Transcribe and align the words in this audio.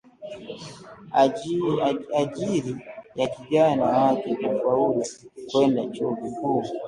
ajili 2.15 2.75
ya 3.15 3.27
kijana 3.27 3.83
wake 3.85 4.35
kufaulu 4.35 5.05
kwenda 5.51 5.85
chuo 5.87 6.15
kikuu 6.15 6.63